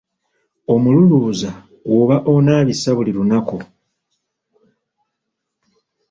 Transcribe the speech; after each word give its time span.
Omululuuza 0.73 1.49
gwoba 1.85 2.15
onaabisa 2.33 2.89
buli 2.97 3.11
lunaku. 3.17 3.57